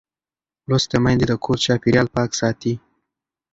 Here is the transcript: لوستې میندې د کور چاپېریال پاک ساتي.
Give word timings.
لوستې 0.69 0.97
میندې 1.03 1.25
د 1.27 1.33
کور 1.43 1.57
چاپېریال 1.65 2.07
پاک 2.15 2.29
ساتي. 2.39 2.73